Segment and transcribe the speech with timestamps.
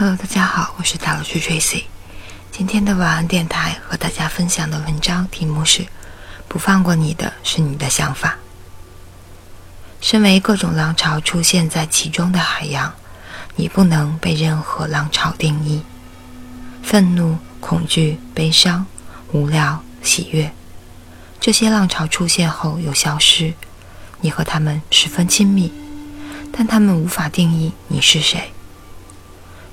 [0.00, 1.82] Hello，大家好，我是大老师 Tracy。
[2.52, 5.84] 今天的晚安电台和大家分享的文章题目是：
[6.46, 8.36] 不放过你的是你的想法。
[10.00, 12.94] 身为各种浪潮出现在其中的海洋，
[13.56, 15.82] 你不能被任何浪潮定义。
[16.80, 18.86] 愤怒、恐惧、悲伤、
[19.32, 20.52] 无聊、喜悦，
[21.40, 23.52] 这些浪潮出现后又消失，
[24.20, 25.72] 你和他们十分亲密，
[26.52, 28.52] 但他们无法定义你是谁。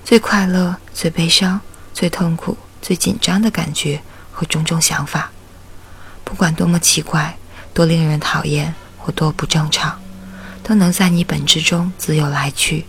[0.05, 1.59] 最快乐、最悲伤、
[1.91, 3.99] 最痛苦、最紧张的感觉
[4.31, 5.31] 和种种想法，
[6.23, 7.35] 不管多么奇怪、
[7.73, 9.99] 多令人讨厌或多不正常，
[10.61, 12.85] 都能在你本质中自由来去，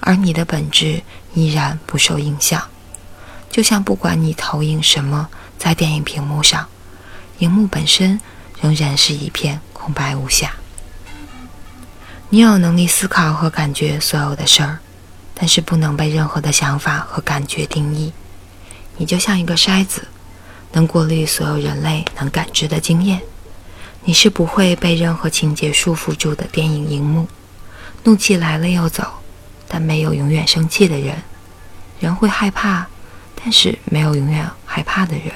[0.00, 1.00] 而你的本质
[1.34, 2.60] 依然不受影响。
[3.48, 6.66] 就像不管你投影什么在电影屏幕上，
[7.38, 8.20] 荧幕本身
[8.60, 10.52] 仍然是一片空白无瑕。
[12.28, 14.80] 你有能力思考和感觉所有的事儿。
[15.40, 18.12] 但是不能被任何的想法和感觉定义。
[18.98, 20.06] 你就像一个筛子，
[20.72, 23.22] 能过滤所有人类能感知的经验。
[24.04, 27.26] 你是不会被任何情节束缚住的电影荧幕。
[28.04, 29.10] 怒气来了又走，
[29.66, 31.16] 但没有永远生气的人。
[32.00, 32.86] 人会害怕，
[33.34, 35.32] 但是没有永远害怕的人。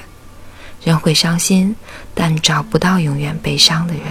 [0.83, 1.75] 人会伤心，
[2.13, 4.03] 但找不到永远悲伤的人。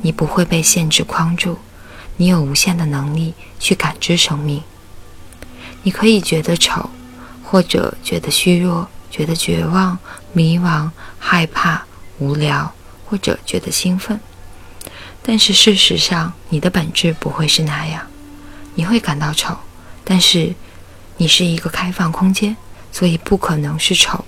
[0.00, 1.58] 你不会被限制框住，
[2.16, 4.62] 你有无限的能力去感知生命。
[5.82, 6.90] 你可以觉得丑，
[7.42, 9.98] 或者觉得虚弱，觉得绝望、
[10.32, 11.84] 迷茫、害怕、
[12.18, 12.72] 无聊，
[13.06, 14.18] 或者觉得兴奋。
[15.22, 18.06] 但是事实上，你的本质不会是那样。
[18.74, 19.56] 你会感到丑，
[20.04, 20.54] 但是
[21.16, 22.56] 你是一个开放空间，
[22.90, 24.24] 所以不可能是丑。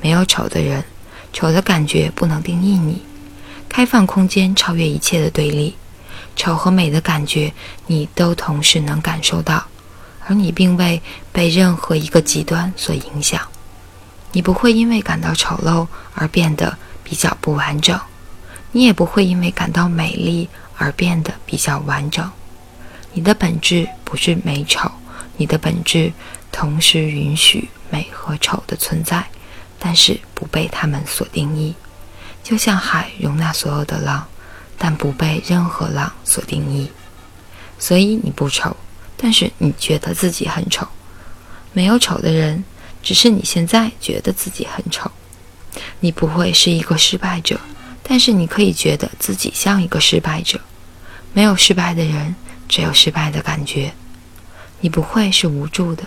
[0.00, 0.84] 没有丑的人，
[1.32, 3.02] 丑的感觉不能定义你。
[3.68, 5.74] 开放空间超越一切的对立，
[6.36, 7.52] 丑和美的感觉
[7.86, 9.66] 你都同时能感受到。
[10.28, 11.00] 而你并未
[11.32, 13.40] 被任何一个极端所影响，
[14.30, 17.98] 你不会因为感到丑陋而变得比较不完整，
[18.72, 22.30] 你也不会因为感到美丽而变得比较完整。
[23.14, 24.90] 你的本质不是美丑，
[25.38, 26.12] 你的本质
[26.52, 29.24] 同时允许美和丑的存在，
[29.78, 31.74] 但是不被它们所定义。
[32.44, 34.26] 就像海容纳所有的浪，
[34.76, 36.90] 但不被任何浪所定义。
[37.78, 38.76] 所以你不丑。
[39.20, 40.86] 但是你觉得自己很丑，
[41.72, 42.62] 没有丑的人，
[43.02, 45.10] 只是你现在觉得自己很丑。
[46.00, 47.60] 你不会是一个失败者，
[48.02, 50.60] 但是你可以觉得自己像一个失败者。
[51.32, 52.34] 没有失败的人，
[52.68, 53.92] 只有失败的感觉。
[54.80, 56.04] 你不会是无助的，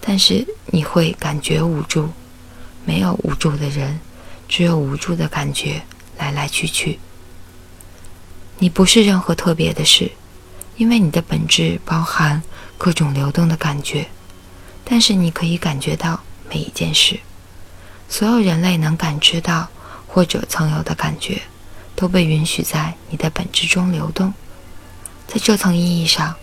[0.00, 2.08] 但是你会感觉无助。
[2.84, 4.00] 没有无助的人，
[4.48, 5.82] 只有无助的感觉，
[6.18, 6.98] 来来去去。
[8.58, 10.10] 你不是任何特别的事。
[10.76, 12.42] 因为你的本质包含
[12.76, 14.08] 各种流动的感觉，
[14.84, 16.20] 但是你可以感觉到
[16.50, 17.18] 每一件事。
[18.10, 19.68] 所有人类能感知到
[20.06, 21.40] 或者曾有的感觉，
[21.94, 24.34] 都被允许在你的本质中流动。
[25.26, 26.34] 在这层意义上，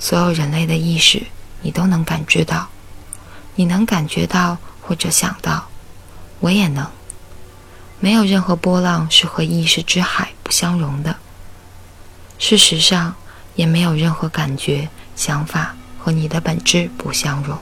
[0.00, 1.22] 所有人类的意识
[1.62, 2.68] 你都能感知到，
[3.54, 5.68] 你能感觉到或者想到，
[6.40, 6.84] 我也能。
[8.00, 11.16] 没有任何波浪是和意识之海不相容的。
[12.40, 13.14] 事实上。
[13.56, 17.58] 也没有任何感觉、想法和你的本质不相容。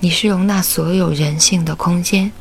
[0.00, 2.32] 你是容纳所有人性的空间，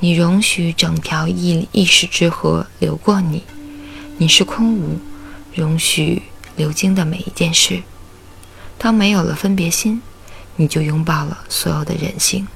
[0.00, 3.44] 你容许整条意意识之河流过你。
[4.16, 4.98] 你是空无，
[5.54, 6.22] 容许
[6.56, 7.82] 流经的每一件事。
[8.76, 10.00] 当没有了分别心，
[10.56, 12.46] 你就拥抱了所有的人性。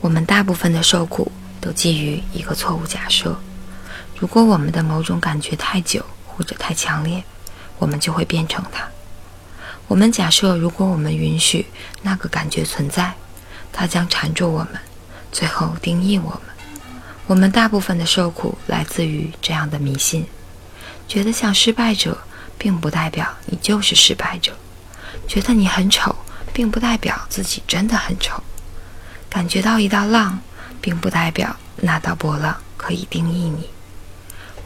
[0.00, 3.36] 我们大部分的受苦都基于一个错误假设。
[4.24, 7.22] 如果我们的某种感觉太久或者太强烈，
[7.78, 8.82] 我们就会变成它。
[9.86, 11.66] 我们假设，如果我们允许
[12.00, 13.12] 那个感觉存在，
[13.70, 14.80] 它将缠住我们，
[15.30, 16.40] 最后定义我们。
[17.26, 20.26] 我们大部分的受苦来自于这样的迷信：
[21.06, 22.16] 觉得像失败者，
[22.56, 24.54] 并不代表你就是失败者；
[25.28, 26.16] 觉得你很丑，
[26.50, 28.40] 并不代表自己真的很丑；
[29.28, 30.38] 感觉到一道浪，
[30.80, 33.68] 并不代表那道波浪可以定义你。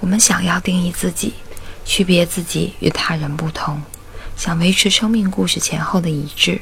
[0.01, 1.35] 我们想要定义自己，
[1.85, 3.83] 区别自己与他人不同，
[4.37, 6.61] 想维持生命故事前后的一致。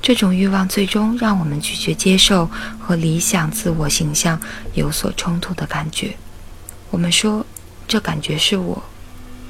[0.00, 2.48] 这种欲望最终让我们拒绝接受
[2.78, 4.40] 和理想自我形象
[4.74, 6.16] 有所冲突的感觉。
[6.90, 7.44] 我们说，
[7.86, 8.82] 这感觉是我，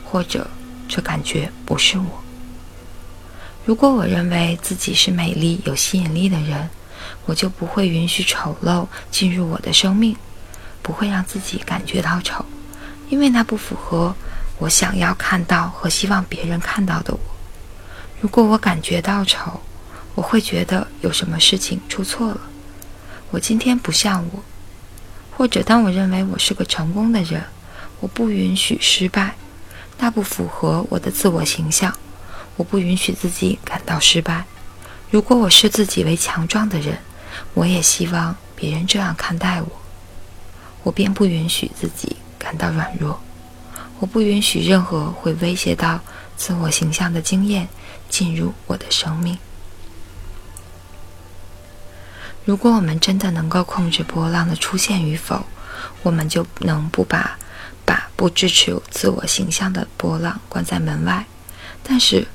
[0.04, 0.48] 或者
[0.88, 2.24] 这感觉不是我。
[3.66, 6.70] 如果我认为自己是美丽有吸引力的人，
[7.26, 10.16] 我就不会允许丑陋进入我的生命，
[10.82, 12.44] 不会让自己感觉到丑。
[13.08, 14.14] 因为那不符合
[14.58, 17.20] 我想要看到和希望别人看到的我。
[18.20, 19.60] 如果我感觉到丑，
[20.14, 22.40] 我会觉得有什么事情出错了。
[23.31, 24.43] 我今天不像我，
[25.37, 27.44] 或者当我认为我是个成功的人，
[28.00, 29.37] 我不允许失败，
[29.99, 31.94] 那不符合我的自我形象。
[32.56, 34.44] 我不允许自己感到失败。
[35.10, 36.99] 如果我视自己为强壮的人，
[37.55, 39.69] 我也希望别人这样看待我。
[40.82, 43.20] 我便不允许自己感到软弱。
[44.00, 46.00] 我不允许任何会威胁到
[46.37, 47.69] 自我形象的经验
[48.08, 49.37] 进入我的生命。
[52.44, 55.44] 如果我们真的能够控制波浪的出现与否，
[56.02, 57.37] 我们就能不把
[57.85, 61.26] 把不支持自我形象的波浪关在门外。
[61.82, 62.26] 但是，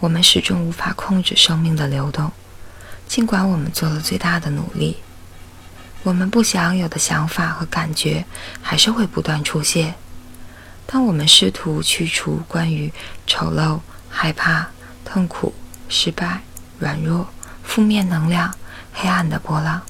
[0.00, 2.30] 我们始终无法控制生命的流动，
[3.06, 4.96] 尽管我们做了最大的努力。
[6.02, 8.24] 我们不想有的想法和感觉
[8.60, 9.94] 还是会不断出现。
[10.86, 12.92] 当我们试图去除关于
[13.26, 14.68] 丑陋、害怕、
[15.04, 15.54] 痛苦、
[15.88, 16.42] 失败、
[16.78, 17.28] 软弱、
[17.62, 18.52] 负面能量、
[18.92, 19.80] 黑暗的波浪，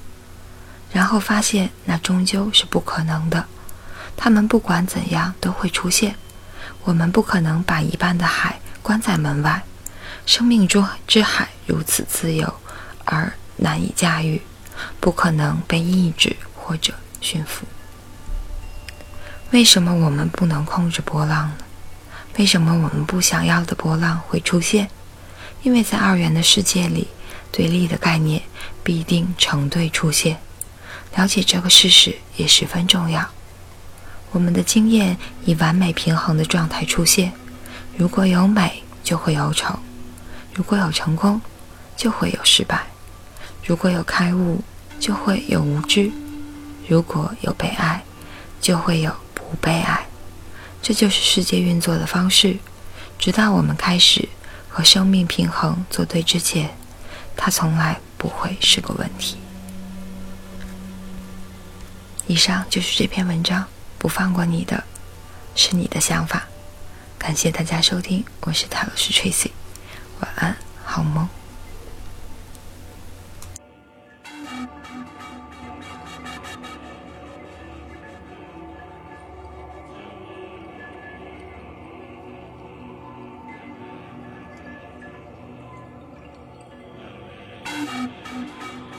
[0.93, 3.47] 然后发现那终究是不可能的。
[4.17, 6.15] 它们不管怎样都会出现。
[6.85, 9.63] 我们不可能把一半的海关在门外。
[10.27, 12.55] 生命中之海如此自由
[13.05, 14.41] 而难以驾驭，
[15.01, 17.67] 不可能被抑制或者驯服。
[19.51, 21.57] 为什么我们不能控制波浪呢？
[22.39, 24.89] 为什么我们不想要的波浪会出现？
[25.63, 27.09] 因为在二元的世界里，
[27.51, 28.43] 对立的概念
[28.83, 30.39] 必定成对出现。
[31.15, 33.29] 了解这个事实也十分重要。
[34.31, 37.35] 我们的经验以完美平衡的状态出现。
[37.99, 39.79] 如果有美，就会有丑。
[40.55, 41.39] 如果有成功，
[41.95, 42.79] 就会有失败；
[43.63, 44.65] 如果有开悟，
[45.03, 46.13] 就会有无知；
[46.87, 48.05] 如果有被爱，
[48.61, 50.07] 就会有不被爱。
[50.81, 52.57] 这就是世界运作的方式。
[53.19, 54.29] 直到我们开始
[54.69, 56.71] 和生命平衡作对之前，
[57.37, 59.37] 它从来不会是个问题。
[62.29, 63.67] 以上就是这篇文章，
[63.99, 64.85] 不放过你的，
[65.57, 66.45] 是你的想法。
[67.19, 69.51] 感谢大家收听，我是塔罗斯 Tracy。
[70.21, 71.29] 晚安，好梦。
[87.73, 88.92] フフフ。